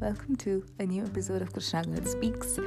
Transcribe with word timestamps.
Welcome 0.00 0.36
to 0.36 0.64
a 0.78 0.86
new 0.86 1.04
episode 1.04 1.42
of 1.42 1.52
Krishna 1.52 1.84
Girl 1.84 2.04
Speaks. 2.04 2.58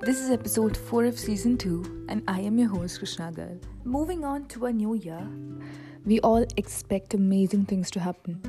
This 0.00 0.20
is 0.20 0.30
episode 0.30 0.76
4 0.76 1.04
of 1.04 1.18
season 1.18 1.58
2, 1.58 2.06
and 2.08 2.22
I 2.26 2.40
am 2.40 2.58
your 2.58 2.68
host, 2.68 2.98
Krishna 2.98 3.30
Girl. 3.32 3.58
Moving 3.84 4.24
on 4.24 4.46
to 4.46 4.66
a 4.66 4.72
new 4.72 4.94
year, 4.94 5.28
we 6.06 6.20
all 6.20 6.46
expect 6.56 7.12
amazing 7.12 7.66
things 7.66 7.90
to 7.90 8.00
happen. 8.00 8.40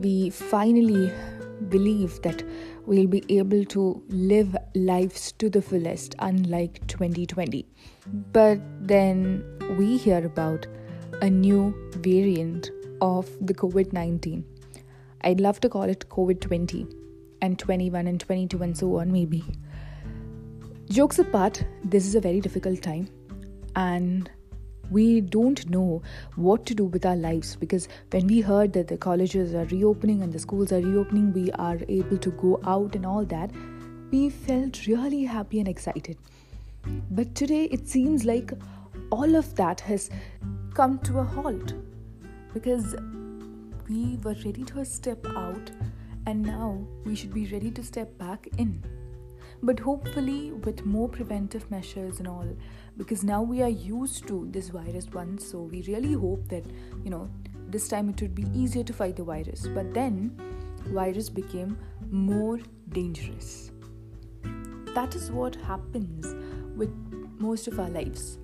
We 0.00 0.30
finally 0.30 1.12
believe 1.68 2.22
that 2.22 2.42
we'll 2.86 3.06
be 3.06 3.22
able 3.28 3.64
to 3.66 4.02
live 4.08 4.56
lives 4.74 5.32
to 5.32 5.50
the 5.50 5.60
fullest, 5.60 6.14
unlike 6.20 6.86
2020. 6.86 7.66
But 8.32 8.60
then 8.80 9.44
we 9.76 9.98
hear 9.98 10.24
about 10.24 10.66
a 11.20 11.28
new 11.28 11.74
variant 11.96 12.70
of 13.00 13.28
the 13.40 13.52
COVID 13.52 13.92
19 13.92 14.44
I'd 15.24 15.40
love 15.40 15.60
to 15.60 15.68
call 15.68 15.84
it 15.84 16.04
COVID 16.08 16.40
20 16.40 17.01
and 17.42 17.58
21 17.58 18.06
and 18.06 18.20
22 18.20 18.62
and 18.62 18.76
so 18.76 18.96
on, 18.98 19.12
maybe. 19.12 19.44
Jokes 20.88 21.18
apart, 21.18 21.64
this 21.84 22.06
is 22.06 22.14
a 22.14 22.20
very 22.20 22.40
difficult 22.40 22.80
time 22.80 23.08
and 23.76 24.30
we 24.90 25.20
don't 25.20 25.68
know 25.70 26.02
what 26.36 26.66
to 26.66 26.74
do 26.74 26.84
with 26.84 27.06
our 27.06 27.16
lives 27.16 27.56
because 27.56 27.88
when 28.10 28.26
we 28.26 28.40
heard 28.40 28.72
that 28.74 28.88
the 28.88 28.96
colleges 28.96 29.54
are 29.54 29.64
reopening 29.66 30.22
and 30.22 30.32
the 30.32 30.38
schools 30.38 30.72
are 30.72 30.80
reopening, 30.80 31.32
we 31.32 31.50
are 31.52 31.78
able 31.88 32.18
to 32.18 32.30
go 32.32 32.60
out 32.64 32.94
and 32.94 33.06
all 33.06 33.24
that, 33.24 33.50
we 34.10 34.28
felt 34.28 34.86
really 34.86 35.24
happy 35.24 35.58
and 35.58 35.68
excited. 35.68 36.18
But 37.10 37.34
today 37.34 37.64
it 37.64 37.88
seems 37.88 38.24
like 38.24 38.52
all 39.10 39.34
of 39.34 39.54
that 39.56 39.80
has 39.80 40.10
come 40.74 40.98
to 41.00 41.18
a 41.18 41.24
halt 41.24 41.74
because 42.52 42.94
we 43.88 44.18
were 44.22 44.36
ready 44.44 44.64
to 44.64 44.84
step 44.84 45.26
out, 45.34 45.70
and 46.26 46.42
now 46.42 46.86
we 47.04 47.14
should 47.14 47.34
be 47.34 47.46
ready 47.46 47.70
to 47.70 47.82
step 47.82 48.16
back 48.18 48.48
in. 48.58 48.82
But 49.62 49.78
hopefully, 49.78 50.52
with 50.52 50.84
more 50.84 51.08
preventive 51.08 51.70
measures 51.70 52.18
and 52.18 52.26
all, 52.26 52.56
because 52.96 53.22
now 53.22 53.42
we 53.42 53.62
are 53.62 53.68
used 53.68 54.26
to 54.26 54.48
this 54.50 54.68
virus 54.70 55.06
once, 55.12 55.46
so 55.46 55.62
we 55.62 55.82
really 55.82 56.12
hope 56.12 56.48
that 56.48 56.64
you 57.04 57.10
know 57.10 57.30
this 57.68 57.88
time 57.88 58.08
it 58.08 58.20
would 58.20 58.34
be 58.34 58.46
easier 58.54 58.82
to 58.82 58.92
fight 58.92 59.16
the 59.16 59.24
virus. 59.24 59.66
But 59.68 59.94
then, 59.94 60.36
virus 60.86 61.28
became 61.28 61.78
more 62.10 62.58
dangerous. 62.88 63.70
That 64.94 65.14
is 65.14 65.30
what 65.30 65.54
happens 65.54 66.34
with 66.76 66.92
most 67.38 67.68
of 67.68 67.78
our 67.78 67.88
lives. 67.88 68.38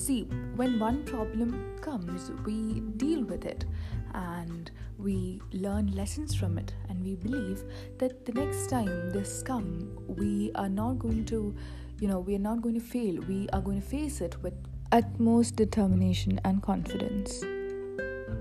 See, 0.00 0.22
when 0.56 0.78
one 0.78 1.04
problem 1.04 1.76
comes, 1.82 2.30
we 2.46 2.80
deal 2.96 3.22
with 3.22 3.44
it 3.44 3.66
and 4.14 4.70
we 4.96 5.42
learn 5.52 5.88
lessons 5.88 6.34
from 6.34 6.56
it 6.56 6.72
and 6.88 7.04
we 7.04 7.16
believe 7.16 7.62
that 7.98 8.24
the 8.24 8.32
next 8.32 8.70
time 8.70 9.10
this 9.10 9.42
come 9.42 9.90
we 10.08 10.52
are 10.54 10.70
not 10.70 10.98
going 10.98 11.26
to 11.26 11.54
you 12.00 12.08
know 12.08 12.18
we 12.18 12.34
are 12.34 12.44
not 12.50 12.62
going 12.62 12.76
to 12.76 12.80
fail. 12.80 13.20
We 13.28 13.46
are 13.52 13.60
going 13.60 13.82
to 13.82 13.86
face 13.86 14.22
it 14.22 14.42
with 14.42 14.54
utmost 14.90 15.56
determination 15.56 16.40
and 16.46 16.62
confidence. 16.62 17.44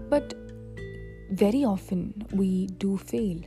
But 0.09 0.33
very 1.29 1.65
often 1.65 2.25
we 2.31 2.67
do 2.67 2.97
fail. 2.97 3.41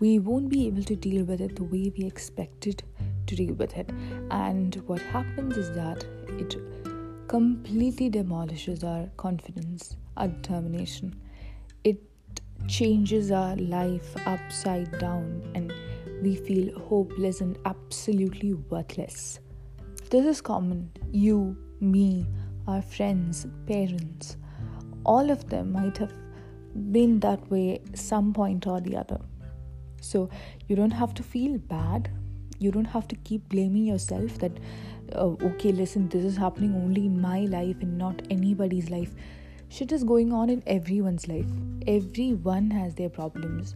We 0.00 0.18
won't 0.18 0.50
be 0.50 0.66
able 0.66 0.82
to 0.82 0.94
deal 0.94 1.24
with 1.24 1.40
it 1.40 1.56
the 1.56 1.64
way 1.64 1.90
we 1.96 2.04
expected 2.04 2.82
to 3.26 3.34
deal 3.34 3.54
with 3.54 3.74
it. 3.74 3.90
And 4.30 4.74
what 4.86 5.00
happens 5.00 5.56
is 5.56 5.70
that 5.72 6.04
it 6.38 6.54
completely 7.28 8.08
demolishes 8.08 8.82
our 8.82 9.06
confidence 9.16 9.96
our 10.16 10.28
determination 10.28 11.14
It 11.84 12.00
changes 12.66 13.30
our 13.30 13.56
life 13.56 14.16
upside 14.26 14.98
down 14.98 15.42
and 15.54 15.72
we 16.22 16.34
feel 16.36 16.78
hopeless 16.80 17.40
and 17.40 17.56
absolutely 17.64 18.54
worthless. 18.54 19.38
This 20.10 20.26
is 20.26 20.40
common. 20.40 20.90
You, 21.12 21.56
me, 21.80 22.26
our 22.66 22.82
friends, 22.82 23.46
parents, 23.66 24.36
all 25.04 25.30
of 25.30 25.48
them 25.48 25.72
might 25.72 25.96
have 25.98 26.12
been 26.92 27.20
that 27.20 27.48
way 27.50 27.80
some 27.94 28.32
point 28.32 28.66
or 28.66 28.80
the 28.80 28.96
other. 28.96 29.20
So 30.00 30.28
you 30.66 30.76
don't 30.76 30.90
have 30.90 31.14
to 31.14 31.22
feel 31.22 31.58
bad. 31.58 32.10
You 32.58 32.70
don't 32.70 32.84
have 32.86 33.08
to 33.08 33.16
keep 33.16 33.48
blaming 33.48 33.84
yourself 33.84 34.38
that, 34.38 34.52
uh, 35.14 35.36
okay, 35.50 35.72
listen, 35.72 36.08
this 36.08 36.24
is 36.24 36.36
happening 36.36 36.74
only 36.74 37.06
in 37.06 37.20
my 37.20 37.40
life 37.40 37.76
and 37.80 37.96
not 37.96 38.22
anybody's 38.30 38.90
life 38.90 39.14
shit 39.68 39.92
is 39.92 40.04
going 40.04 40.32
on 40.32 40.50
in 40.50 40.62
everyone's 40.66 41.28
life. 41.28 41.46
Everyone 41.86 42.70
has 42.70 42.94
their 42.94 43.08
problems. 43.08 43.74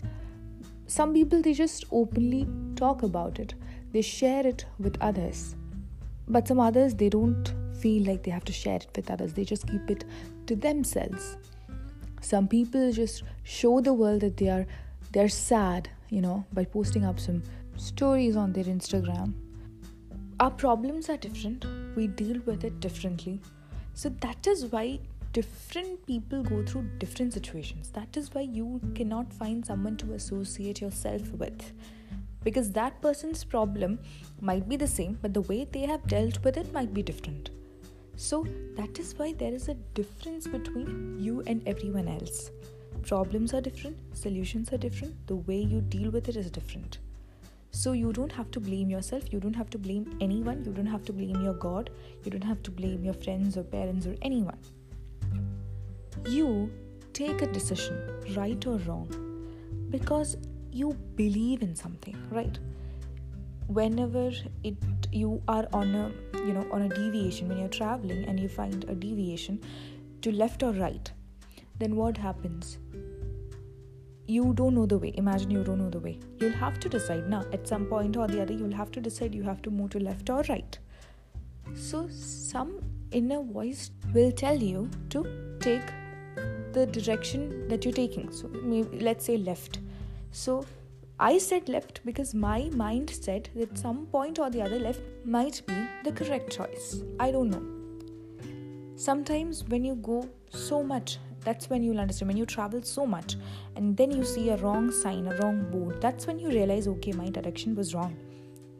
Some 0.87 1.12
people 1.12 1.43
they 1.43 1.53
just 1.53 1.84
openly 1.91 2.48
talk 2.76 3.03
about 3.03 3.38
it. 3.38 3.54
They 3.93 4.03
share 4.03 4.47
it 4.47 4.65
with 4.78 4.97
others. 5.00 5.54
But 6.28 6.49
some 6.49 6.60
others 6.60 6.94
they 6.94 7.09
don't 7.09 7.54
feel 7.81 8.04
like 8.04 8.22
they 8.22 8.31
have 8.31 8.44
to 8.44 8.53
share 8.53 8.76
it 8.76 8.88
with 8.97 9.10
others. 9.10 9.32
They 9.32 9.44
just 9.44 9.66
keep 9.66 9.91
it 9.91 10.04
to 10.47 10.56
themselves. 10.56 11.37
Some 12.20 12.49
people 12.49 12.93
just 12.93 13.25
show 13.43 13.81
the 13.81 13.93
world 13.93 14.20
that 14.20 14.37
they 14.37 14.49
are 14.49 14.66
they're 15.12 15.28
sad, 15.28 15.91
you 16.09 16.22
know, 16.22 16.47
by 16.54 16.64
posting 16.64 17.04
up 17.04 17.20
some 17.20 17.43
stories 17.82 18.37
on 18.37 18.53
their 18.53 18.65
Instagram. 18.65 19.32
Our 20.38 20.53
problems 20.53 21.09
are 21.10 21.16
different. 21.16 21.66
We 21.97 22.06
deal 22.06 22.41
with 22.47 22.62
it 22.62 22.78
differently. 22.78 23.41
So 23.94 24.09
that 24.20 24.47
is 24.47 24.66
why 24.66 25.00
different 25.32 26.06
people 26.06 26.44
go 26.44 26.65
through 26.65 26.84
different 26.98 27.32
situations. 27.32 27.91
That 27.91 28.16
is 28.16 28.32
why 28.32 28.43
you 28.43 28.81
cannot 28.94 29.32
find 29.32 29.66
someone 29.66 29.97
to 29.97 30.12
associate 30.12 30.81
yourself 30.81 31.28
with. 31.32 31.72
Because 32.44 32.70
that 32.70 33.00
person's 33.03 33.43
problem 33.43 33.99
might 34.41 34.69
be 34.69 34.76
the 34.76 34.87
same, 34.87 35.19
but 35.20 35.34
the 35.34 35.43
way 35.43 35.64
they 35.64 35.87
have 35.87 36.06
dealt 36.06 36.43
with 36.44 36.56
it 36.56 36.72
might 36.72 36.94
be 36.94 37.03
different. 37.03 37.50
So, 38.14 38.47
that 38.76 38.99
is 39.00 39.14
why 39.16 39.32
there 39.32 39.53
is 39.53 39.69
a 39.69 39.75
difference 39.94 40.47
between 40.47 41.19
you 41.19 41.43
and 41.49 41.66
everyone 41.66 42.06
else. 42.06 42.50
Problems 43.03 43.54
are 43.54 43.60
different, 43.60 43.97
solutions 44.12 44.72
are 44.72 44.78
different, 44.78 45.26
the 45.26 45.37
way 45.37 45.56
you 45.56 45.81
deal 45.81 46.10
with 46.10 46.28
it 46.28 46.37
is 46.37 46.50
different. 46.50 46.99
So, 47.72 47.92
you 47.92 48.12
don't 48.12 48.32
have 48.32 48.50
to 48.52 48.60
blame 48.60 48.90
yourself, 48.90 49.32
you 49.32 49.40
don't 49.40 49.56
have 49.56 49.70
to 49.70 49.78
blame 49.78 50.16
anyone, 50.20 50.64
you 50.64 50.72
don't 50.72 50.86
have 50.86 51.04
to 51.06 51.12
blame 51.12 51.42
your 51.42 51.54
God, 51.54 51.90
you 52.22 52.30
don't 52.30 52.44
have 52.44 52.62
to 52.64 52.70
blame 52.70 53.04
your 53.04 53.14
friends 53.14 53.56
or 53.56 53.64
parents 53.64 54.06
or 54.06 54.14
anyone 54.22 54.58
you 56.26 56.70
take 57.12 57.42
a 57.42 57.46
decision, 57.46 57.96
right 58.36 58.66
or 58.66 58.76
wrong, 58.78 59.08
because 59.90 60.36
you 60.70 60.92
believe 61.16 61.62
in 61.62 61.74
something, 61.74 62.16
right? 62.30 62.58
Whenever 63.66 64.30
it 64.64 64.76
you 65.12 65.42
are 65.48 65.66
on 65.72 65.94
a 65.94 66.12
you 66.38 66.52
know 66.52 66.66
on 66.72 66.82
a 66.82 66.88
deviation 66.88 67.48
when 67.48 67.58
you're 67.58 67.68
traveling 67.68 68.24
and 68.24 68.40
you 68.40 68.48
find 68.48 68.84
a 68.88 68.94
deviation 68.94 69.60
to 70.22 70.32
left 70.32 70.62
or 70.62 70.72
right, 70.72 71.10
then 71.78 71.96
what 71.96 72.16
happens? 72.16 72.78
You 74.26 74.52
don't 74.54 74.74
know 74.74 74.86
the 74.86 74.98
way. 74.98 75.12
Imagine 75.16 75.50
you 75.50 75.64
don't 75.64 75.78
know 75.78 75.90
the 75.90 75.98
way. 75.98 76.18
You'll 76.38 76.52
have 76.52 76.78
to 76.80 76.88
decide 76.88 77.28
now. 77.28 77.44
At 77.52 77.66
some 77.66 77.86
point 77.86 78.16
or 78.16 78.26
the 78.28 78.40
other, 78.42 78.52
you'll 78.52 78.74
have 78.74 78.90
to 78.92 79.00
decide 79.00 79.34
you 79.34 79.42
have 79.42 79.62
to 79.62 79.70
move 79.70 79.90
to 79.90 79.98
left 79.98 80.30
or 80.30 80.42
right. 80.48 80.78
So 81.74 82.08
some 82.08 82.80
inner 83.10 83.42
voice 83.42 83.90
will 84.14 84.32
tell 84.32 84.56
you 84.56 84.88
to 85.10 85.56
take 85.60 85.82
the 86.72 86.86
direction 86.86 87.68
that 87.68 87.84
you're 87.84 87.94
taking. 87.94 88.30
So 88.32 88.48
maybe 88.48 89.00
let's 89.00 89.24
say 89.24 89.36
left. 89.36 89.80
So 90.30 90.64
I 91.18 91.38
said 91.38 91.68
left 91.68 92.00
because 92.04 92.34
my 92.34 92.70
mind 92.72 93.10
said 93.10 93.50
that 93.54 93.76
some 93.78 94.06
point 94.06 94.38
or 94.38 94.50
the 94.50 94.62
other 94.62 94.78
left 94.78 95.00
might 95.24 95.62
be 95.66 95.74
the 96.04 96.12
correct 96.12 96.50
choice. 96.52 97.02
I 97.20 97.30
don't 97.30 97.50
know. 97.50 97.62
Sometimes 98.96 99.64
when 99.64 99.84
you 99.84 99.96
go 99.96 100.28
so 100.50 100.82
much, 100.82 101.18
that's 101.44 101.68
when 101.68 101.82
you'll 101.82 102.00
understand. 102.00 102.28
When 102.28 102.36
you 102.36 102.46
travel 102.46 102.82
so 102.82 103.06
much 103.06 103.36
and 103.76 103.96
then 103.96 104.10
you 104.10 104.24
see 104.24 104.50
a 104.50 104.56
wrong 104.56 104.90
sign, 104.90 105.26
a 105.26 105.36
wrong 105.36 105.70
board, 105.70 106.00
that's 106.00 106.26
when 106.26 106.38
you 106.38 106.48
realize, 106.48 106.88
okay, 106.88 107.12
my 107.12 107.28
direction 107.28 107.74
was 107.74 107.94
wrong. 107.94 108.16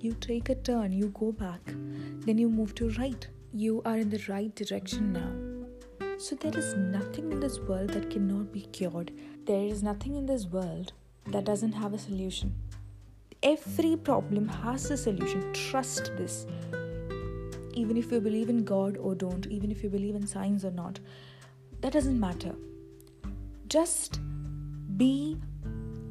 You 0.01 0.15
take 0.15 0.49
a 0.49 0.55
turn, 0.55 0.93
you 0.93 1.09
go 1.09 1.33
back, 1.33 1.61
then 1.67 2.39
you 2.39 2.49
move 2.49 2.75
to 2.77 2.91
right. 2.91 3.27
You 3.53 3.83
are 3.85 3.99
in 3.99 4.11
the 4.11 4.23
right 4.29 4.55
direction 4.55 5.13
now 5.13 5.53
so, 6.23 6.37
there 6.37 6.57
is 6.57 6.75
nothing 6.77 7.33
in 7.33 7.41
this 7.41 7.59
world 7.59 7.91
that 7.91 8.09
cannot 8.09 8.53
be 8.53 8.61
cured. 8.61 9.11
There 9.45 9.65
is 9.65 9.83
nothing 9.83 10.15
in 10.15 10.25
this 10.25 10.47
world 10.47 10.93
that 11.27 11.45
doesn't 11.45 11.73
have 11.73 11.95
a 11.95 11.99
solution. 11.99 12.55
Every 13.43 13.97
problem 13.97 14.47
has 14.47 14.89
a 14.93 14.97
solution. 14.97 15.53
Trust 15.53 16.13
this. 16.17 16.47
Even 17.75 17.97
if 17.97 18.13
you 18.13 18.21
believe 18.21 18.49
in 18.49 18.63
God 18.63 18.99
or 18.99 19.17
don't, 19.17 19.49
even 19.49 19.73
if 19.73 19.83
you 19.83 19.91
believe 19.91 20.15
in 20.15 20.25
science 20.25 20.65
or 20.65 20.71
not, 20.71 21.01
that 21.83 21.93
doesn't 21.93 22.19
matter. 22.19 22.55
Just 23.69 24.21
be 24.97 25.39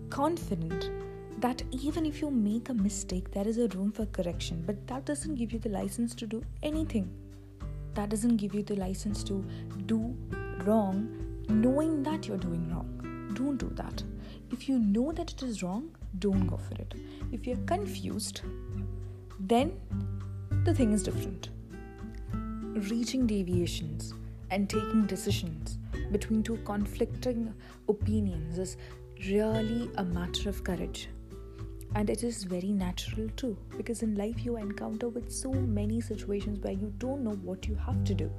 confident 0.09 0.91
that 1.39 1.63
even 1.71 2.05
if 2.05 2.21
you 2.21 2.29
make 2.29 2.69
a 2.69 2.73
mistake, 2.73 3.31
there 3.31 3.47
is 3.47 3.57
a 3.57 3.67
room 3.69 3.91
for 3.91 4.05
correction, 4.05 4.63
but 4.65 4.85
that 4.87 5.05
doesn't 5.05 5.35
give 5.35 5.51
you 5.51 5.59
the 5.59 5.69
license 5.69 6.13
to 6.15 6.27
do 6.27 6.43
anything 6.61 7.09
that 7.93 8.09
doesn't 8.09 8.37
give 8.37 8.53
you 8.53 8.63
the 8.63 8.75
license 8.75 9.23
to 9.23 9.45
do 9.85 10.15
wrong 10.65 11.09
knowing 11.49 12.03
that 12.03 12.27
you're 12.27 12.37
doing 12.37 12.69
wrong. 12.69 13.31
Don't 13.33 13.57
do 13.57 13.69
that. 13.75 14.03
If 14.51 14.69
you 14.69 14.79
know 14.79 15.11
that 15.11 15.31
it 15.31 15.43
is 15.43 15.63
wrong, 15.63 15.95
don't 16.19 16.47
go 16.47 16.57
for 16.57 16.75
it. 16.75 16.93
If 17.31 17.47
you're 17.47 17.63
confused, 17.65 18.41
then 19.39 19.73
the 20.63 20.73
thing 20.73 20.93
is 20.93 21.03
different. 21.03 21.49
Reaching 22.89 23.27
deviations 23.27 24.13
and 24.51 24.69
taking 24.69 25.05
decisions 25.07 25.77
between 26.11 26.43
two 26.43 26.57
conflicting 26.65 27.53
opinions 27.87 28.59
is 28.59 28.77
really 29.29 29.89
a 29.95 30.03
matter 30.03 30.49
of 30.49 30.63
courage. 30.63 31.09
And 31.95 32.09
it 32.09 32.23
is 32.23 32.43
very 32.43 32.71
natural 32.71 33.29
too 33.35 33.57
because 33.75 34.01
in 34.03 34.15
life 34.15 34.45
you 34.45 34.57
encounter 34.57 35.09
with 35.09 35.31
so 35.31 35.51
many 35.51 35.99
situations 36.01 36.59
where 36.59 36.73
you 36.73 36.93
don't 36.99 37.23
know 37.23 37.35
what 37.43 37.67
you 37.67 37.75
have 37.75 38.03
to 38.05 38.13
do. 38.13 38.31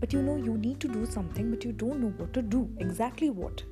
But 0.00 0.12
you 0.12 0.22
know 0.22 0.36
you 0.36 0.56
need 0.56 0.80
to 0.80 0.88
do 0.88 1.06
something 1.06 1.50
but 1.50 1.64
you 1.64 1.72
don't 1.72 2.00
know 2.00 2.12
what 2.16 2.32
to 2.34 2.42
do 2.42 2.68
exactly 2.78 3.30
what. 3.30 3.62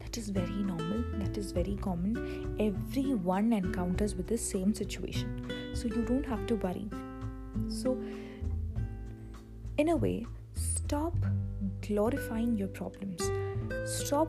That 0.00 0.16
is 0.16 0.28
very 0.28 0.62
normal 0.62 1.04
that 1.18 1.36
is 1.36 1.50
very 1.50 1.76
common. 1.76 2.56
Everyone 2.60 3.52
encounters 3.52 4.14
with 4.14 4.28
the 4.28 4.38
same 4.38 4.74
situation 4.74 5.50
so 5.74 5.88
you 5.88 6.02
don't 6.02 6.26
have 6.26 6.46
to 6.46 6.56
worry. 6.56 6.88
So 7.68 8.00
in 9.78 9.88
a 9.88 9.96
way 9.96 10.26
stop 10.84 11.14
glorifying 11.86 12.56
your 12.56 12.68
problems 12.68 13.30
stop 13.84 14.28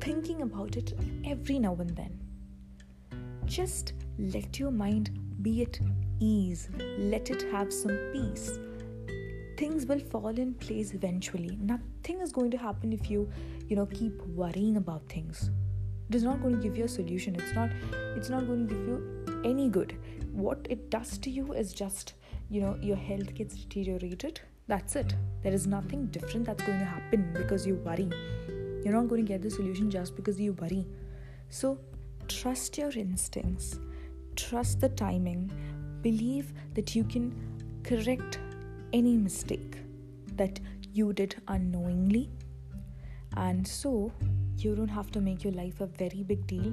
thinking 0.00 0.42
about 0.42 0.76
it 0.76 0.94
every 1.24 1.58
now 1.58 1.74
and 1.80 1.96
then 1.96 2.18
just 3.44 3.94
let 4.18 4.58
your 4.58 4.70
mind 4.70 5.10
be 5.42 5.62
at 5.62 5.80
ease, 6.20 6.68
let 6.98 7.30
it 7.30 7.42
have 7.50 7.72
some 7.72 7.96
peace. 8.12 8.58
Things 9.56 9.86
will 9.86 9.98
fall 9.98 10.28
in 10.28 10.54
place 10.54 10.94
eventually. 10.94 11.58
Nothing 11.60 12.20
is 12.20 12.32
going 12.32 12.50
to 12.52 12.58
happen 12.58 12.92
if 12.92 13.10
you, 13.10 13.28
you 13.68 13.76
know, 13.76 13.86
keep 13.86 14.20
worrying 14.28 14.76
about 14.76 15.08
things. 15.08 15.50
It 16.08 16.14
is 16.14 16.22
not 16.22 16.40
going 16.42 16.56
to 16.56 16.62
give 16.62 16.76
you 16.76 16.84
a 16.84 16.88
solution. 16.88 17.34
It's 17.34 17.54
not 17.54 17.70
it's 18.16 18.30
not 18.30 18.46
going 18.46 18.68
to 18.68 18.74
give 18.74 18.86
you 18.86 19.42
any 19.44 19.68
good. 19.68 19.96
What 20.32 20.66
it 20.70 20.90
does 20.90 21.18
to 21.18 21.30
you 21.30 21.52
is 21.52 21.72
just, 21.72 22.14
you 22.48 22.60
know, 22.60 22.78
your 22.80 22.96
health 22.96 23.34
gets 23.34 23.56
deteriorated. 23.56 24.40
That's 24.70 24.96
it. 24.96 25.14
There 25.42 25.52
is 25.52 25.66
nothing 25.66 26.06
different 26.06 26.46
that's 26.46 26.64
going 26.64 26.78
to 26.78 26.90
happen 26.96 27.30
because 27.34 27.66
you 27.66 27.74
worry. 27.74 28.08
You're 28.82 28.94
not 28.94 29.08
going 29.08 29.26
to 29.26 29.28
get 29.28 29.42
the 29.42 29.50
solution 29.50 29.90
just 29.90 30.16
because 30.16 30.40
you 30.40 30.54
worry. 30.54 30.86
So 31.50 31.78
Trust 32.30 32.78
your 32.78 32.90
instincts, 32.90 33.80
trust 34.36 34.80
the 34.80 34.88
timing, 34.88 35.50
believe 36.00 36.52
that 36.74 36.94
you 36.94 37.02
can 37.02 37.34
correct 37.82 38.38
any 38.92 39.16
mistake 39.16 39.78
that 40.36 40.60
you 40.92 41.12
did 41.12 41.34
unknowingly. 41.48 42.30
And 43.36 43.66
so 43.66 44.12
you 44.56 44.76
don't 44.76 44.88
have 44.88 45.10
to 45.10 45.20
make 45.20 45.42
your 45.42 45.52
life 45.52 45.80
a 45.80 45.86
very 45.86 46.22
big 46.22 46.46
deal. 46.46 46.72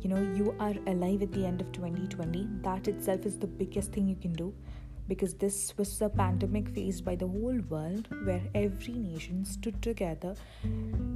You 0.00 0.08
know, 0.08 0.22
you 0.34 0.56
are 0.58 0.74
alive 0.86 1.20
at 1.20 1.32
the 1.32 1.44
end 1.44 1.60
of 1.60 1.70
2020. 1.72 2.48
That 2.62 2.88
itself 2.88 3.26
is 3.26 3.38
the 3.38 3.46
biggest 3.46 3.92
thing 3.92 4.08
you 4.08 4.16
can 4.16 4.32
do 4.32 4.54
because 5.08 5.34
this 5.34 5.74
was 5.76 6.00
a 6.00 6.08
pandemic 6.08 6.68
faced 6.70 7.04
by 7.04 7.14
the 7.14 7.26
whole 7.26 7.58
world 7.68 8.08
where 8.24 8.42
every 8.54 8.94
nation 8.94 9.44
stood 9.44 9.80
together, 9.82 10.34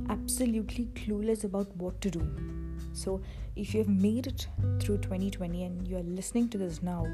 absolutely 0.09 0.87
clueless 0.95 1.45
about 1.45 1.75
what 1.77 2.01
to 2.01 2.11
do. 2.11 2.23
So, 2.93 3.21
if 3.57 3.75
you 3.75 3.81
have 3.81 3.89
made 3.89 4.27
it 4.27 4.47
through 4.81 4.99
2020 4.99 5.65
and 5.65 5.89
you 5.89 5.97
are 5.97 6.03
listening 6.03 6.49
to 6.51 6.59
this 6.59 6.83
now, 6.83 7.07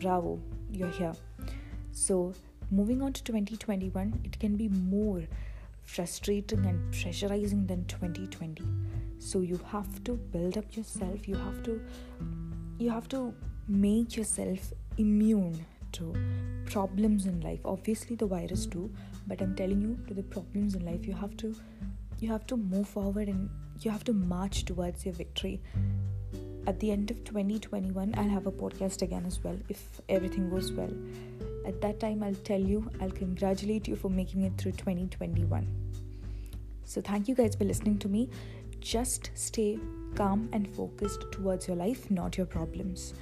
bravo, 0.00 0.40
you're 0.70 0.88
here. 0.88 1.14
So, 1.92 2.34
moving 2.70 3.02
on 3.02 3.12
to 3.14 3.24
2021, 3.24 4.20
it 4.24 4.38
can 4.38 4.56
be 4.56 4.68
more 4.68 5.22
frustrating 5.82 6.64
and 6.66 6.92
pressurizing 6.92 7.66
than 7.66 7.84
2020. 7.86 8.62
So, 9.18 9.40
you 9.40 9.60
have 9.70 10.02
to 10.04 10.12
build 10.12 10.56
up 10.56 10.76
yourself, 10.76 11.26
you 11.26 11.34
have 11.36 11.62
to 11.64 11.80
you 12.78 12.90
have 12.90 13.08
to 13.08 13.32
make 13.68 14.16
yourself 14.16 14.72
immune 14.98 15.64
to 15.92 16.14
problems 16.66 17.26
in 17.26 17.40
life. 17.40 17.60
Obviously 17.64 18.16
the 18.16 18.26
virus 18.26 18.66
too 18.66 18.90
but 19.26 19.40
i'm 19.40 19.54
telling 19.54 19.80
you 19.80 19.98
to 20.06 20.14
the 20.14 20.22
problems 20.22 20.74
in 20.74 20.84
life 20.84 21.06
you 21.06 21.12
have 21.12 21.36
to 21.36 21.54
you 22.18 22.28
have 22.28 22.46
to 22.46 22.56
move 22.56 22.88
forward 22.88 23.28
and 23.28 23.48
you 23.80 23.90
have 23.90 24.04
to 24.04 24.12
march 24.12 24.64
towards 24.64 25.04
your 25.04 25.12
victory. 25.12 25.60
At 26.68 26.78
the 26.78 26.92
end 26.92 27.10
of 27.10 27.24
2021 27.24 28.14
i'll 28.16 28.28
have 28.28 28.46
a 28.46 28.52
podcast 28.52 29.02
again 29.02 29.24
as 29.26 29.42
well 29.42 29.58
if 29.68 30.00
everything 30.08 30.48
goes 30.48 30.72
well. 30.72 30.92
At 31.66 31.80
that 31.80 31.98
time 31.98 32.22
i'll 32.22 32.42
tell 32.50 32.60
you 32.60 32.88
i'll 33.00 33.10
congratulate 33.10 33.88
you 33.88 33.96
for 33.96 34.08
making 34.08 34.42
it 34.42 34.56
through 34.56 34.72
2021 34.72 35.66
so 36.84 37.00
thank 37.00 37.26
you 37.26 37.34
guys 37.34 37.54
for 37.54 37.64
listening 37.64 37.98
to 38.00 38.08
me. 38.08 38.28
Just 38.80 39.30
stay 39.34 39.78
calm 40.14 40.48
and 40.52 40.68
focused 40.68 41.24
towards 41.32 41.66
your 41.66 41.76
life 41.76 42.10
not 42.10 42.36
your 42.36 42.46
problems 42.46 43.14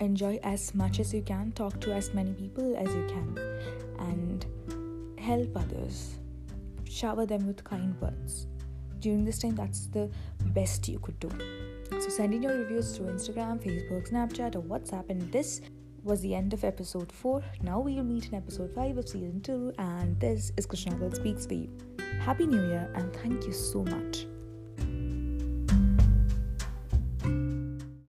enjoy 0.00 0.38
as 0.42 0.74
much 0.74 0.98
as 1.00 1.14
you 1.14 1.22
can, 1.22 1.52
talk 1.52 1.80
to 1.80 1.92
as 1.92 2.12
many 2.14 2.32
people 2.32 2.76
as 2.76 2.88
you 2.94 3.06
can, 3.06 3.38
and 3.98 4.46
help 5.18 5.56
others. 5.56 6.18
Shower 6.84 7.26
them 7.26 7.46
with 7.46 7.62
kind 7.62 7.94
words. 8.00 8.46
During 8.98 9.24
this 9.24 9.38
time, 9.38 9.54
that's 9.54 9.86
the 9.86 10.10
best 10.46 10.88
you 10.88 10.98
could 10.98 11.18
do. 11.20 11.30
So 12.00 12.08
send 12.08 12.34
in 12.34 12.42
your 12.42 12.56
reviews 12.56 12.96
through 12.96 13.06
Instagram, 13.06 13.62
Facebook, 13.62 14.10
Snapchat, 14.10 14.56
or 14.56 14.62
WhatsApp. 14.62 15.08
And 15.08 15.30
this 15.32 15.60
was 16.02 16.20
the 16.20 16.34
end 16.34 16.52
of 16.52 16.64
episode 16.64 17.12
4. 17.12 17.42
Now 17.62 17.80
we 17.80 17.94
will 17.94 18.04
meet 18.04 18.28
in 18.28 18.34
episode 18.34 18.74
5 18.74 18.98
of 18.98 19.08
season 19.08 19.40
2, 19.40 19.74
and 19.78 20.18
this 20.20 20.52
is 20.56 20.66
Krishna 20.66 20.94
Girl 20.94 21.12
Speaks 21.12 21.46
for 21.46 21.54
you. 21.54 21.70
Happy 22.20 22.46
New 22.46 22.66
Year, 22.68 22.90
and 22.94 23.12
thank 23.16 23.44
you 23.46 23.52
so 23.52 23.84
much. 23.84 24.26